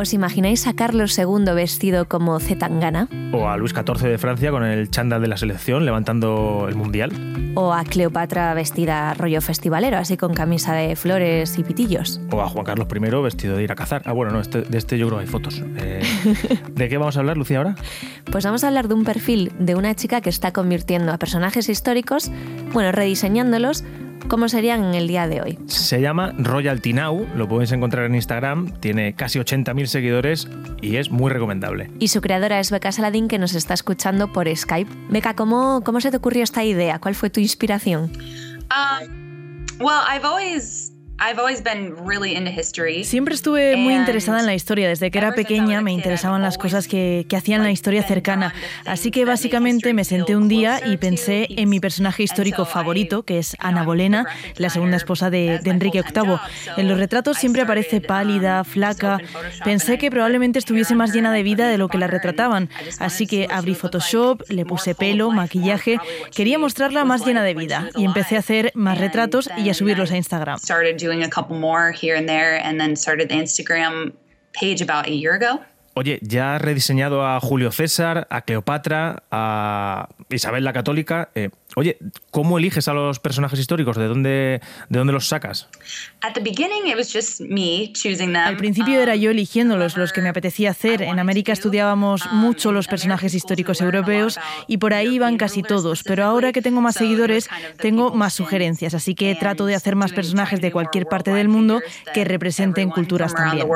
¿Os 0.00 0.14
imagináis 0.14 0.68
a 0.68 0.74
Carlos 0.74 1.18
II 1.18 1.52
vestido 1.56 2.06
como 2.06 2.38
Zetangana? 2.38 3.08
O 3.32 3.48
a 3.48 3.56
Luis 3.56 3.72
XIV 3.72 4.08
de 4.08 4.16
Francia 4.18 4.52
con 4.52 4.62
el 4.64 4.90
chándal 4.90 5.20
de 5.20 5.26
la 5.26 5.36
selección 5.36 5.84
levantando 5.84 6.66
el 6.68 6.76
mundial. 6.76 7.10
¿O 7.56 7.72
a 7.74 7.82
Cleopatra 7.82 8.54
vestida 8.54 9.12
rollo 9.14 9.40
festivalero, 9.40 9.96
así 9.98 10.16
con 10.16 10.34
camisa 10.34 10.72
de 10.74 10.94
flores 10.94 11.58
y 11.58 11.64
pitillos? 11.64 12.20
O 12.30 12.40
a 12.40 12.48
Juan 12.48 12.64
Carlos 12.64 12.86
I 12.94 12.98
vestido 13.22 13.56
de 13.56 13.64
ir 13.64 13.72
a 13.72 13.74
cazar. 13.74 14.02
Ah, 14.04 14.12
bueno, 14.12 14.30
no, 14.30 14.40
este- 14.40 14.62
de 14.62 14.78
este 14.78 14.98
yo 14.98 15.08
creo 15.08 15.18
que 15.18 15.24
hay 15.24 15.30
fotos. 15.30 15.64
Eh, 15.78 16.02
¿De 16.72 16.88
qué 16.88 16.96
vamos 16.96 17.16
a 17.16 17.20
hablar, 17.20 17.36
Lucía, 17.36 17.58
ahora? 17.58 17.74
Pues 18.30 18.44
vamos 18.44 18.62
a 18.62 18.68
hablar 18.68 18.86
de 18.86 18.94
un 18.94 19.02
perfil 19.02 19.50
de 19.58 19.74
una 19.74 19.96
chica 19.96 20.20
que 20.20 20.30
está 20.30 20.52
convirtiendo 20.52 21.10
a 21.12 21.18
personajes 21.18 21.68
históricos, 21.68 22.30
bueno, 22.72 22.92
rediseñándolos, 22.92 23.82
como 24.28 24.48
serían 24.48 24.84
en 24.84 24.94
el 24.94 25.08
día 25.08 25.28
de 25.28 25.40
hoy. 25.40 25.58
Se 25.66 26.00
llama 26.00 26.34
Royalty 26.36 26.92
Now, 26.92 27.26
lo 27.34 27.48
podéis 27.48 27.72
encontrar 27.72 28.06
en 28.06 28.14
Instagram, 28.14 28.72
tiene 28.80 29.14
casi 29.14 29.38
80.000 29.38 29.86
seguidores 29.86 30.48
y 30.80 30.96
es 30.96 31.10
muy 31.10 31.30
recomendable. 31.30 31.90
Y 31.98 32.08
su 32.08 32.20
creadora 32.20 32.60
es 32.60 32.70
Beca 32.70 32.92
Saladín, 32.92 33.28
que 33.28 33.38
nos 33.38 33.54
está 33.54 33.74
escuchando 33.74 34.32
por 34.32 34.54
Skype. 34.54 34.90
Beca, 35.10 35.34
¿cómo, 35.34 35.82
cómo 35.84 36.00
se 36.00 36.10
te 36.10 36.16
ocurrió 36.16 36.42
esta 36.42 36.64
idea? 36.64 36.98
¿Cuál 36.98 37.14
fue 37.14 37.30
tu 37.30 37.40
inspiración? 37.40 38.10
Um, 38.70 39.66
well, 39.80 40.02
I've 40.08 40.26
always 40.26 40.92
I've 41.20 41.38
always 41.40 41.64
been 41.64 41.96
really 42.06 42.36
into 42.36 42.50
history. 42.50 43.02
Siempre 43.02 43.34
estuve 43.34 43.76
muy 43.76 43.94
interesada 43.94 44.38
en 44.38 44.46
la 44.46 44.54
historia. 44.54 44.88
Desde 44.88 45.10
que 45.10 45.18
era 45.18 45.32
pequeña 45.34 45.80
me 45.80 45.90
interesaban 45.90 46.42
las 46.42 46.58
cosas 46.58 46.86
que, 46.86 47.26
hacían 47.36 47.62
la 47.62 47.72
historia 47.72 48.02
cercana. 48.02 48.54
Así 48.84 49.10
que 49.10 49.24
básicamente 49.24 49.92
me 49.94 50.04
senté 50.04 50.36
un 50.36 50.48
día 50.48 50.80
y 50.84 50.96
pensé 50.96 51.46
en 51.50 51.68
mi 51.68 51.80
personaje 51.80 52.22
histórico 52.22 52.64
favorito, 52.64 53.24
que 53.24 53.38
es 53.38 53.56
Ana 53.58 53.82
Bolena, 53.82 54.26
la 54.56 54.70
segunda 54.70 54.96
esposa 54.96 55.28
de, 55.28 55.58
de 55.58 55.70
Enrique 55.70 56.02
VIII. 56.02 56.36
En 56.76 56.88
los 56.88 56.98
retratos 56.98 57.36
siempre 57.36 57.62
aparece 57.62 57.98
started, 57.98 58.06
pálida, 58.06 58.60
um, 58.60 58.64
flaca. 58.64 59.18
Pensé 59.64 59.98
que 59.98 60.10
probablemente 60.10 60.58
estuviese 60.58 60.94
más 60.94 61.12
llena 61.12 61.32
de 61.32 61.42
vida 61.42 61.68
de 61.68 61.78
lo 61.78 61.88
que 61.88 61.98
la 61.98 62.06
retrataban. 62.06 62.68
Así 62.98 63.26
que 63.26 63.48
abrí 63.50 63.74
Photoshop, 63.74 64.42
le 64.50 64.64
puse 64.64 64.94
pelo, 64.94 65.30
maquillaje. 65.30 65.98
Quería 66.34 66.58
mostrarla 66.58 67.04
más 67.04 67.26
llena 67.26 67.42
de 67.42 67.54
vida 67.54 67.88
y 67.96 68.04
empecé 68.04 68.36
a 68.36 68.40
hacer 68.40 68.70
más 68.74 68.98
retratos 68.98 69.50
y 69.56 69.70
a 69.70 69.74
subirlos 69.74 70.12
a 70.12 70.16
Instagram. 70.16 70.58
Doing 71.08 71.22
a 71.22 71.30
couple 71.30 71.56
more 71.56 71.90
here 71.90 72.16
and 72.16 72.28
there 72.28 72.62
and 72.62 72.78
then 72.78 72.94
started 72.94 73.30
the 73.30 73.34
Instagram 73.34 74.12
page 74.52 74.82
about 74.82 75.06
a 75.06 75.10
year 75.10 75.34
ago. 75.34 75.64
Oye, 75.98 76.20
ya 76.22 76.54
has 76.54 76.62
rediseñado 76.62 77.26
a 77.26 77.40
Julio 77.40 77.72
César, 77.72 78.28
a 78.30 78.42
Cleopatra, 78.42 79.24
a 79.32 80.08
Isabel 80.30 80.62
la 80.62 80.72
Católica. 80.72 81.30
Eh, 81.34 81.50
oye, 81.74 81.98
¿cómo 82.30 82.58
eliges 82.58 82.86
a 82.86 82.92
los 82.92 83.18
personajes 83.18 83.58
históricos? 83.58 83.96
¿De 83.96 84.06
dónde, 84.06 84.60
de 84.90 84.98
dónde 85.00 85.12
los 85.12 85.26
sacas? 85.26 85.68
At 86.20 86.34
the 86.34 86.40
beginning 86.40 86.86
it 86.86 86.94
was 86.94 87.12
just 87.12 87.40
me 87.40 87.92
choosing 87.94 88.32
them. 88.32 88.36
Al 88.36 88.56
principio 88.56 89.00
era 89.00 89.14
Um, 89.14 89.18
yo 89.18 89.32
eligiéndolos, 89.32 89.96
los 89.96 90.12
que 90.12 90.22
me 90.22 90.28
apetecía 90.28 90.70
hacer. 90.70 91.02
En 91.02 91.18
América 91.18 91.52
estudiábamos 91.52 92.30
mucho 92.30 92.70
los 92.70 92.86
personajes 92.86 93.34
históricos 93.34 93.80
europeos 93.80 94.38
y 94.68 94.76
por 94.76 94.94
ahí 94.94 95.16
iban 95.16 95.36
casi 95.36 95.64
todos, 95.64 96.04
pero 96.04 96.22
ahora 96.22 96.52
que 96.52 96.62
tengo 96.62 96.80
más 96.80 96.94
seguidores, 96.94 97.48
tengo 97.78 98.14
más 98.14 98.34
sugerencias, 98.34 98.94
así 98.94 99.16
que 99.16 99.34
trato 99.34 99.66
de 99.66 99.74
hacer 99.74 99.96
más 99.96 100.12
personajes 100.12 100.60
de 100.60 100.70
cualquier 100.70 101.06
parte 101.06 101.32
del 101.32 101.48
mundo 101.48 101.80
que 102.14 102.24
representen 102.24 102.90
culturas 102.90 103.34
también. 103.34 103.66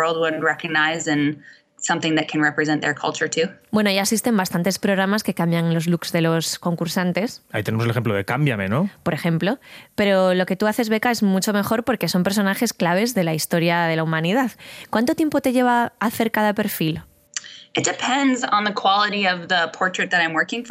Something 1.82 2.14
that 2.14 2.26
can 2.30 2.40
represent 2.42 2.80
their 2.80 2.94
culture 2.94 3.28
too. 3.28 3.52
Bueno, 3.70 3.90
ya 3.90 4.02
existen 4.02 4.36
bastantes 4.36 4.78
programas 4.78 5.22
que 5.22 5.34
cambian 5.34 5.74
los 5.74 5.86
looks 5.86 6.12
de 6.12 6.22
los 6.22 6.58
concursantes, 6.58 7.42
Ahí 7.52 7.62
tenemos 7.62 7.84
el 7.84 7.90
ejemplo 7.90 8.14
de 8.14 8.24
Cámbiame, 8.24 8.68
¿no? 8.68 8.88
por 9.02 9.14
ejemplo, 9.14 9.58
pero 9.94 10.34
lo 10.34 10.46
que 10.46 10.56
tú 10.56 10.66
haces, 10.66 10.88
Beca, 10.88 11.10
es 11.10 11.22
mucho 11.22 11.52
mejor 11.52 11.84
porque 11.84 12.08
son 12.08 12.22
personajes 12.22 12.72
claves 12.72 13.14
de 13.14 13.24
la 13.24 13.34
historia 13.34 13.82
de 13.82 13.96
la 13.96 14.04
humanidad. 14.04 14.52
¿Cuánto 14.90 15.14
tiempo 15.14 15.40
te 15.40 15.52
lleva 15.52 15.92
hacer 15.98 16.30
cada 16.30 16.54
perfil? 16.54 17.02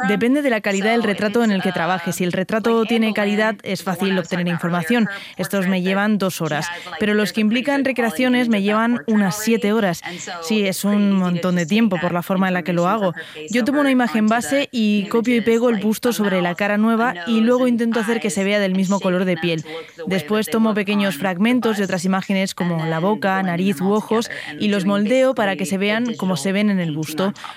Depende 0.08 0.42
de 0.42 0.50
la 0.50 0.60
calidad 0.60 0.90
del 0.92 1.02
retrato 1.02 1.42
en 1.42 1.50
el 1.50 1.62
que 1.62 1.70
uh, 1.70 1.72
trabajes. 1.72 2.16
Si 2.16 2.24
el 2.24 2.32
retrato 2.32 2.84
tiene 2.84 3.12
calidad, 3.12 3.56
es 3.62 3.82
fácil 3.82 4.18
obtener 4.18 4.46
información. 4.48 5.08
Estos 5.36 5.66
portrait 5.66 5.70
me 5.70 5.82
that 5.82 5.88
llevan 5.88 6.18
dos 6.18 6.40
horas. 6.40 6.68
Pero 7.00 7.14
los 7.14 7.32
que 7.32 7.40
implican 7.40 7.84
recreaciones 7.84 8.48
quality 8.48 8.50
me 8.50 8.62
llevan 8.62 8.92
portrait 8.92 9.16
unas 9.16 9.38
siete 9.38 9.72
horas. 9.72 10.00
Sí, 10.42 10.66
es 10.66 10.84
un 10.84 10.92
easy 10.92 11.08
to 11.08 11.16
montón 11.16 11.56
de 11.56 11.66
tiempo 11.66 11.96
take 11.96 12.02
por 12.02 12.12
la 12.12 12.22
forma 12.22 12.48
en 12.48 12.54
la 12.54 12.62
que 12.62 12.72
lo 12.72 12.88
hago. 12.88 13.14
Yo 13.50 13.64
tomo 13.64 13.80
una 13.80 13.90
imagen 13.90 14.26
base 14.26 14.68
y 14.70 15.06
copio 15.08 15.36
y 15.36 15.40
pego 15.40 15.70
el 15.70 15.80
busto 15.80 16.12
a 16.12 16.12
sobre 16.12 16.40
la 16.40 16.54
cara 16.54 16.78
nueva 16.78 17.14
y 17.26 17.40
luego 17.40 17.66
and 17.66 17.68
intento 17.68 18.00
hacer 18.00 18.20
que 18.20 18.30
se 18.30 18.44
vea 18.44 18.60
del 18.60 18.74
and 18.74 18.76
mismo 18.76 19.00
color 19.00 19.24
de 19.24 19.36
piel. 19.36 19.64
Después 20.06 20.48
tomo 20.48 20.74
pequeños 20.74 21.16
fragmentos 21.16 21.76
the 21.76 21.78
de 21.78 21.84
otras 21.84 22.04
imágenes 22.04 22.54
como 22.54 22.86
la 22.86 23.00
then 23.00 23.00
boca, 23.00 23.42
nariz 23.42 23.80
u 23.80 23.92
ojos 23.92 24.30
y 24.58 24.68
los 24.68 24.84
moldeo 24.84 25.34
para 25.34 25.56
que 25.56 25.66
se 25.66 25.78
vean 25.78 26.14
como 26.14 26.36
se 26.36 26.52
ven 26.52 26.70
en 26.70 26.78
el 26.78 26.91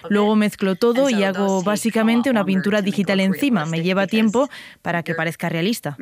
Luego 0.09 0.35
mezclo 0.35 0.75
todo 0.75 1.09
y 1.09 1.23
hago 1.23 1.63
básicamente 1.63 2.29
una 2.29 2.43
pintura 2.45 2.81
digital 2.81 3.19
encima. 3.19 3.65
Me 3.65 3.77
realistic 3.77 3.85
lleva 3.85 4.07
tiempo 4.07 4.49
para 4.81 5.03
que 5.03 5.13
parezca 5.13 5.49
realista. 5.49 5.95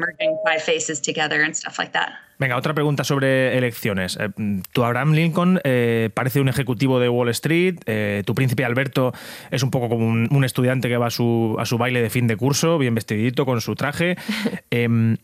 Venga, 2.40 2.58
otra 2.58 2.74
pregunta 2.74 3.04
sobre 3.04 3.58
elecciones. 3.58 4.18
Eh, 4.20 4.30
tu 4.72 4.84
Abraham 4.84 5.14
Lincoln 5.14 5.62
eh, 5.64 6.10
parece 6.14 6.42
un 6.42 6.50
ejecutivo 6.50 7.00
de 7.00 7.08
Wall 7.08 7.30
Street, 7.30 7.76
eh, 7.86 8.24
tu 8.26 8.34
príncipe 8.34 8.66
Alberto 8.66 9.14
es 9.52 9.64
un 9.64 9.72
poco 9.72 9.88
como 9.88 10.08
un, 10.08 10.28
un 10.32 10.44
estudiante 10.44 10.90
que 10.90 10.98
va 10.98 11.08
a 11.08 11.12
su, 11.12 11.56
a 11.60 11.66
su 11.66 11.78
baile 11.78 12.02
de 12.02 12.10
fin 12.10 12.28
de 12.28 12.36
curso, 12.36 12.78
bien 12.78 12.96
vestidito, 12.96 13.46
con 13.46 13.62
su 13.62 13.76
traje. 13.76 14.18
Em, 14.72 15.18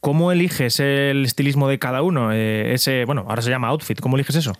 ¿Cómo 0.00 0.32
eliges 0.32 0.80
el 0.80 1.24
estilismo 1.24 1.68
de 1.68 1.78
cada 1.78 2.02
uno? 2.02 2.32
Eh, 2.32 2.74
ese, 2.74 3.04
bueno, 3.04 3.24
ahora 3.28 3.42
se 3.42 3.50
llama 3.50 3.68
outfit. 3.68 4.00
¿Cómo 4.00 4.16
eliges 4.16 4.36
eso? 4.36 4.52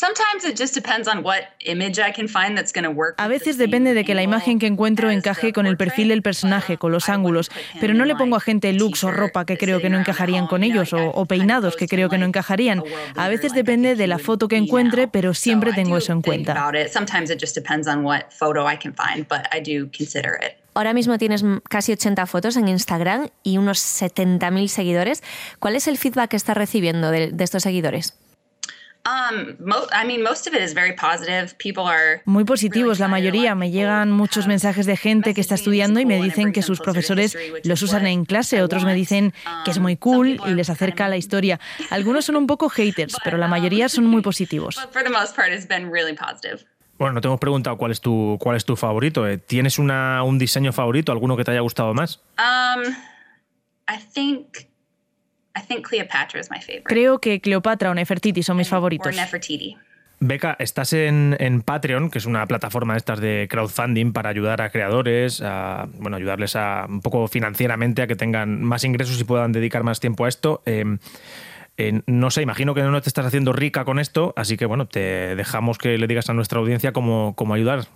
Sometimes 0.00 0.46
it 0.48 0.58
just 0.58 0.74
depends 0.74 1.06
on 1.06 1.22
what 1.22 1.40
image 1.66 1.98
I 1.98 2.10
can 2.10 2.26
find 2.26 2.56
that's 2.56 2.72
going 2.72 2.84
to 2.84 2.90
work. 2.90 3.16
A 3.18 3.28
veces 3.28 3.58
depende 3.58 3.92
de 3.92 4.02
que 4.02 4.14
la 4.14 4.22
imagen 4.22 4.58
que 4.58 4.66
encuentro 4.66 5.10
encaje 5.10 5.52
con 5.52 5.66
el 5.66 5.76
perfil 5.76 6.08
del 6.08 6.22
personaje, 6.22 6.72
but 6.72 6.78
con 6.78 6.90
los 6.90 7.10
ángulos, 7.10 7.50
pero 7.82 7.92
no 7.92 8.06
le 8.06 8.16
pongo 8.16 8.36
a 8.36 8.40
gente 8.40 8.72
looks 8.72 9.04
o 9.04 9.10
ropa 9.10 9.44
que 9.44 9.58
creo 9.58 9.78
que 9.82 9.90
no 9.90 9.98
encajarían 9.98 10.46
con 10.46 10.64
ellos 10.64 10.94
o, 10.94 11.26
peinados 11.26 11.76
que 11.76 11.86
creo 11.86 12.08
que 12.08 12.16
no 12.16 12.24
encajarían. 12.24 12.82
a 13.14 13.28
veces 13.28 13.52
depende 13.52 13.94
de 13.94 14.06
la 14.06 14.18
foto 14.18 14.48
que 14.48 14.56
encuentre, 14.56 15.06
pero 15.06 15.34
siempre 15.34 15.74
tengo 15.74 15.98
eso 15.98 16.12
en 16.12 16.22
think 16.22 16.46
cuenta. 16.46 16.52
about 16.52 16.80
it. 16.80 16.90
Sometimes 16.90 17.30
it 17.30 17.38
just 17.38 17.54
depends 17.54 17.86
on 17.86 18.02
what 18.02 18.30
photo 18.30 18.66
I 18.66 18.78
can 18.78 18.94
find, 18.94 19.28
but 19.28 19.42
I 19.52 19.60
do 19.60 19.90
consider 19.94 20.38
it. 20.42 20.56
Ahora 20.72 20.94
mismo 20.94 21.18
tienes 21.18 21.44
casi 21.68 21.92
80 21.92 22.24
fotos 22.24 22.56
en 22.56 22.68
Instagram 22.68 23.28
y 23.42 23.58
unos 23.58 23.80
70.000 23.80 24.68
seguidores. 24.68 25.22
¿Cuál 25.58 25.76
es 25.76 25.86
el 25.88 25.98
feedback 25.98 26.30
que 26.30 26.36
estás 26.38 26.56
recibiendo 26.56 27.10
de, 27.10 27.32
de 27.32 27.44
estos 27.44 27.64
seguidores? 27.64 28.14
Muy 32.24 32.44
positivos, 32.44 32.98
la. 32.98 33.06
A 33.06 33.08
mayoría. 33.08 33.52
of 33.52 33.58
Me 33.58 33.66
people 33.66 33.78
llegan 33.78 34.10
muchos 34.12 34.44
have 34.44 34.48
mensajes 34.48 34.86
de 34.86 34.96
gente 34.96 35.34
que 35.34 35.40
está 35.40 35.54
estudiando 35.54 36.00
y 36.00 36.06
me 36.06 36.20
dicen 36.20 36.52
que 36.52 36.62
sus 36.62 36.80
profesores 36.80 37.36
los 37.64 37.82
is 37.82 37.88
usan 37.88 38.06
en 38.06 38.24
clase, 38.24 38.62
otros 38.62 38.84
me 38.84 38.94
dicen 38.94 39.32
que 39.64 39.70
es 39.70 39.78
muy 39.78 39.94
Um, 39.94 39.98
some 39.98 40.14
cool 40.16 40.26
people 40.28 40.44
y 40.46 40.50
are 40.50 40.56
les 40.56 40.70
acerca 40.70 41.04
of 41.04 41.10
la 41.10 41.16
historia. 41.16 41.60
Algunos 41.90 42.24
son 42.24 42.36
un 42.36 42.46
poco 42.46 42.68
haters, 42.68 43.16
pero 43.24 43.38
la 43.38 43.48
mayoría 43.48 43.88
son 43.88 44.06
muy 44.06 44.22
positivos. 44.30 44.76
But 44.76 44.92
for 44.92 45.02
the 45.02 45.10
most 45.10 45.34
part, 45.34 45.52
it's 45.52 45.66
been 45.66 45.90
really 45.92 46.14
positive. 46.14 46.64
Bueno, 46.98 47.14
no 47.14 47.20
te 47.22 47.28
hemos 47.28 47.40
preguntado 47.40 47.78
cuál 47.78 47.92
es 47.92 48.00
tu, 48.02 48.36
cuál 48.38 48.56
es 48.56 48.64
tu 48.66 48.76
favorito. 48.76 49.26
eh. 49.26 49.38
¿Tienes 49.38 49.78
una, 49.78 50.22
un 50.22 50.38
diseño 50.38 50.70
favorito, 50.72 51.12
alguno 51.12 51.34
que 51.34 51.44
te 51.44 51.50
haya 51.52 51.60
gustado 51.60 51.94
más? 51.94 52.20
Um, 52.38 52.92
I 53.88 53.98
think, 54.14 54.68
I 55.60 55.66
think 55.66 55.86
Cleopatra 55.86 56.40
is 56.40 56.50
my 56.50 56.60
favorite. 56.60 56.84
Creo 56.84 57.18
que 57.18 57.40
Cleopatra 57.40 57.90
o 57.90 57.94
Nefertiti 57.94 58.42
son 58.42 58.56
mis 58.56 58.68
Or 58.68 58.78
favoritos. 58.78 59.14
Nefertiti. 59.14 59.76
Beca, 60.22 60.54
estás 60.58 60.92
en, 60.92 61.34
en 61.40 61.62
Patreon, 61.62 62.10
que 62.10 62.18
es 62.18 62.26
una 62.26 62.46
plataforma 62.46 62.92
de 62.92 62.98
estas 62.98 63.20
de 63.20 63.48
crowdfunding 63.50 64.12
para 64.12 64.28
ayudar 64.28 64.60
a 64.60 64.68
creadores, 64.68 65.40
a 65.42 65.88
bueno, 65.94 66.18
ayudarles 66.18 66.56
a 66.56 66.84
un 66.86 67.00
poco 67.00 67.26
financieramente 67.26 68.02
a 68.02 68.06
que 68.06 68.16
tengan 68.16 68.62
más 68.62 68.84
ingresos 68.84 69.18
y 69.18 69.24
puedan 69.24 69.52
dedicar 69.52 69.82
más 69.82 69.98
tiempo 69.98 70.26
a 70.26 70.28
esto. 70.28 70.62
Eh, 70.66 70.84
eh, 71.78 72.02
no 72.06 72.30
sé, 72.30 72.42
imagino 72.42 72.74
que 72.74 72.82
no 72.82 73.00
te 73.00 73.08
estás 73.08 73.24
haciendo 73.24 73.54
rica 73.54 73.86
con 73.86 73.98
esto, 73.98 74.34
así 74.36 74.58
que 74.58 74.66
bueno, 74.66 74.86
te 74.86 75.34
dejamos 75.34 75.78
que 75.78 75.96
le 75.96 76.06
digas 76.06 76.28
a 76.28 76.34
nuestra 76.34 76.58
audiencia 76.58 76.92
cómo, 76.92 77.34
cómo 77.34 77.54
ayudar. 77.54 77.86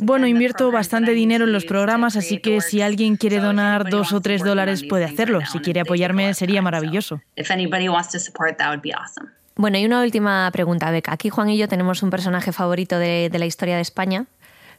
Bueno, 0.00 0.26
invierto 0.26 0.70
bastante 0.70 1.12
dinero 1.12 1.44
en 1.44 1.52
los 1.52 1.64
programas, 1.64 2.16
así 2.16 2.40
que 2.40 2.60
si 2.60 2.82
alguien 2.82 3.16
quiere 3.16 3.38
donar 3.40 3.88
dos 3.90 4.12
o 4.12 4.20
tres 4.20 4.42
dólares 4.42 4.84
puede 4.88 5.04
hacerlo. 5.04 5.40
Si 5.46 5.58
quiere 5.60 5.80
apoyarme 5.80 6.34
sería 6.34 6.62
maravilloso. 6.62 7.20
If 7.36 7.50
anybody 7.50 7.88
wants 7.88 8.10
to 8.12 8.18
support, 8.18 8.56
that 8.58 8.68
would 8.68 8.82
be 8.82 8.92
awesome. 8.92 9.30
Bueno, 9.56 9.76
y 9.78 9.84
una 9.84 10.02
última 10.02 10.48
pregunta, 10.52 10.90
Beca. 10.90 11.12
Aquí 11.12 11.30
Juan 11.30 11.50
y 11.50 11.58
yo 11.58 11.66
tenemos 11.66 12.02
un 12.04 12.10
personaje 12.10 12.52
favorito 12.52 12.98
de, 12.98 13.28
de 13.30 13.38
la 13.40 13.46
historia 13.46 13.74
de 13.74 13.82
España. 13.82 14.26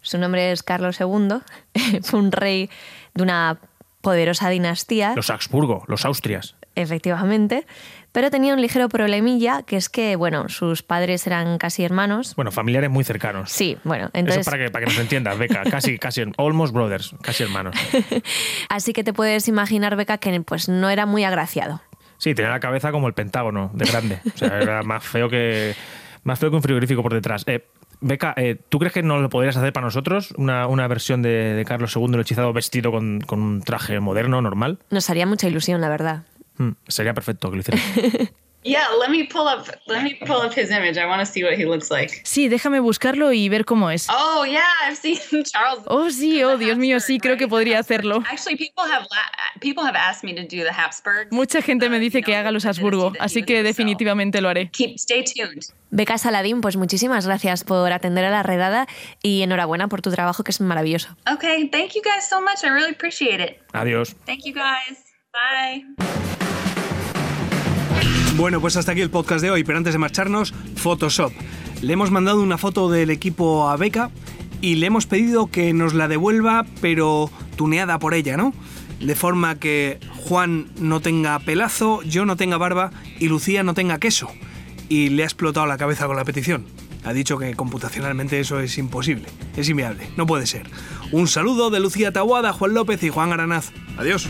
Su 0.02 0.18
nombre 0.18 0.54
es 0.54 0.64
Carlos 0.64 1.00
II. 1.02 1.40
Fue 2.04 2.20
un 2.20 2.32
rey 2.32 2.70
de 3.14 3.24
una 3.24 3.60
poderosa 4.02 4.50
dinastía. 4.50 5.14
Los 5.16 5.30
Habsburgo, 5.30 5.84
los 5.88 6.06
Austrias. 6.06 6.56
Efectivamente. 6.76 7.66
Pero 8.12 8.32
tenía 8.32 8.54
un 8.54 8.62
ligero 8.62 8.90
problemilla, 8.90 9.64
que 9.64 9.78
es 9.78 9.90
que, 9.90 10.16
bueno, 10.16 10.50
sus 10.50 10.84
padres 10.84 11.26
eran 11.28 11.58
casi 11.58 11.84
hermanos. 11.84 12.36
Bueno, 12.36 12.52
familiares 12.52 12.90
muy 12.90 13.04
cercanos. 13.04 13.52
Sí, 13.52 13.78
bueno, 13.84 14.10
entonces... 14.14 14.42
Eso 14.42 14.52
para 14.52 14.64
que, 14.64 14.72
para 14.72 14.86
que 14.86 14.92
nos 14.92 15.00
entiendas, 15.00 15.38
Beca, 15.38 15.64
casi, 15.70 15.98
casi, 16.00 16.24
almost 16.38 16.74
brothers, 16.74 17.16
casi 17.22 17.44
hermanos. 17.44 17.76
Así 18.70 18.94
que 18.94 19.04
te 19.04 19.14
puedes 19.14 19.48
imaginar, 19.48 19.96
Beca, 19.96 20.18
que 20.18 20.40
pues 20.42 20.70
no 20.70 20.90
era 20.90 21.06
muy 21.06 21.24
agraciado. 21.24 21.82
Sí, 22.18 22.36
tenía 22.36 22.52
la 22.52 22.60
cabeza 22.60 22.92
como 22.92 23.08
el 23.08 23.14
Pentágono, 23.14 23.72
de 23.74 23.86
grande. 23.86 24.20
O 24.34 24.38
sea, 24.38 24.60
era 24.60 24.84
más 24.84 25.04
feo 25.04 25.30
que, 25.30 25.76
más 26.24 26.38
feo 26.38 26.50
que 26.50 26.56
un 26.58 26.62
frigorífico 26.62 27.02
por 27.02 27.14
detrás. 27.14 27.44
Eh, 27.48 27.66
Beca, 28.02 28.34
eh, 28.38 28.60
¿tú 28.70 28.80
crees 28.80 28.94
que 28.94 29.04
nos 29.04 29.22
lo 29.22 29.30
podrías 29.30 29.58
hacer 29.58 29.74
para 29.74 29.86
nosotros? 29.86 30.34
Una, 30.38 30.68
una 30.68 30.88
versión 30.88 31.22
de, 31.22 31.54
de, 31.54 31.66
Carlos 31.66 31.96
II 31.96 32.14
el 32.14 32.22
hechizado 32.22 32.54
vestido 32.54 32.92
con, 32.92 33.22
con, 33.22 33.42
un 33.42 33.62
traje 33.62 34.00
moderno, 34.00 34.42
normal. 34.42 34.80
Nos 34.90 35.10
haría 35.10 35.26
mucha 35.26 35.48
ilusión, 35.48 35.82
la 35.82 35.90
verdad. 35.90 36.24
Mm, 36.60 36.72
sería 36.88 37.14
perfecto 37.14 37.50
que 37.50 37.56
lo 37.56 37.62
hicieras. 37.62 38.30
Yeah, 38.62 38.88
let 39.00 39.10
me 39.10 39.24
pull 39.24 39.48
up 39.48 39.70
let 39.88 40.04
me 40.04 40.16
pull 40.16 40.42
up 40.42 40.52
his 40.54 40.70
image. 40.70 40.98
I 40.98 41.06
want 41.06 41.22
to 41.22 41.26
see 41.26 41.44
what 41.44 41.54
he 41.54 41.66
looks 41.66 41.90
like. 41.90 42.22
Sí, 42.26 42.50
déjame 42.50 42.82
buscarlo 42.82 43.32
y 43.32 43.48
ver 43.48 43.64
cómo 43.64 43.90
es. 43.90 44.08
Oh, 44.10 44.44
yeah, 44.46 44.66
I've 44.86 44.98
seen 44.98 45.18
Charles. 45.46 45.84
Oh, 45.86 46.10
sí, 46.10 46.44
oh, 46.44 46.58
Dios 46.58 46.78
mío, 46.78 47.00
sí, 47.00 47.20
creo 47.20 47.38
que 47.38 47.48
podría 47.48 47.80
hacerlo. 47.80 48.22
Actually, 48.30 48.58
people 48.58 48.84
have 48.84 49.08
people 49.62 49.82
have 49.82 49.96
asked 49.96 50.26
me 50.26 50.34
to 50.36 50.42
do 50.42 50.66
the 50.66 50.72
Habsburg. 50.72 51.30
Mucha 51.32 51.62
gente 51.62 51.88
me 51.88 52.00
dice 52.00 52.22
que 52.22 52.36
haga 52.36 52.52
los 52.52 52.66
Habsburgo, 52.66 53.14
así 53.20 53.44
que 53.44 53.64
definitivamente 53.64 54.42
lo 54.42 54.50
haré. 54.50 54.70
Keep 54.72 54.96
stay 54.96 55.24
tuned. 55.24 55.64
Beca 55.92 56.18
Saladín, 56.18 56.60
pues 56.60 56.76
muchísimas 56.76 57.26
gracias 57.26 57.64
por 57.64 57.94
atender 57.94 58.26
a 58.26 58.30
la 58.30 58.44
redada 58.44 58.88
y 59.24 59.42
enhorabuena 59.42 59.88
por 59.88 60.02
tu 60.02 60.12
trabajo 60.12 60.44
que 60.44 60.52
es 60.52 60.60
maravilloso. 60.60 61.16
Okay, 61.34 61.70
thank 61.70 61.94
you 61.94 62.02
guys 62.04 62.28
so 62.30 62.42
much. 62.42 62.66
I 62.66 62.70
really 62.70 62.92
appreciate 62.92 63.42
it. 63.42 63.62
Adiós. 63.72 64.16
Thank 64.26 64.44
you 64.44 64.54
guys. 64.54 64.98
Bye. 65.32 66.39
Bueno, 68.40 68.62
pues 68.62 68.78
hasta 68.78 68.94
aquí 68.94 69.02
el 69.02 69.10
podcast 69.10 69.42
de 69.42 69.52
hoy, 69.52 69.66
pero 69.66 69.78
antes 69.78 69.94
de 69.94 70.00
marcharnos, 70.00 70.54
Photoshop. 70.78 71.34
Le 71.82 71.92
hemos 71.92 72.10
mandado 72.10 72.42
una 72.42 72.58
foto 72.58 72.90
del 72.90 73.10
equipo 73.10 73.68
a 73.68 73.76
Beca 73.76 74.12
y 74.62 74.76
le 74.76 74.88
hemos 74.88 75.08
pedido 75.08 75.48
que 75.48 75.74
nos 75.74 75.94
la 75.94 76.08
devuelva, 76.08 76.66
pero 76.80 77.30
tuneada 77.58 78.00
por 78.00 78.14
ella, 78.14 78.38
¿no? 78.38 78.54
De 79.02 79.14
forma 79.14 79.60
que 79.60 80.00
Juan 80.24 80.72
no 80.80 81.02
tenga 81.02 81.38
pelazo, 81.40 82.02
yo 82.04 82.26
no 82.26 82.38
tenga 82.38 82.56
barba 82.56 82.92
y 83.20 83.28
Lucía 83.28 83.62
no 83.64 83.74
tenga 83.74 84.00
queso. 84.00 84.30
Y 84.88 85.10
le 85.10 85.24
ha 85.24 85.26
explotado 85.26 85.66
la 85.68 85.78
cabeza 85.78 86.08
con 86.08 86.16
la 86.16 86.24
petición. 86.24 86.66
Ha 87.04 87.12
dicho 87.12 87.38
que 87.38 87.54
computacionalmente 87.56 88.40
eso 88.40 88.62
es 88.62 88.78
imposible, 88.78 89.28
es 89.58 89.68
inviable, 89.68 90.10
no 90.16 90.26
puede 90.26 90.48
ser. 90.48 90.66
Un 91.12 91.28
saludo 91.28 91.72
de 91.72 91.82
Lucía 91.82 92.14
Tahuada, 92.14 92.54
Juan 92.54 92.74
López 92.74 93.04
y 93.04 93.10
Juan 93.10 93.34
Aranaz. 93.34 93.74
Adiós. 93.98 94.30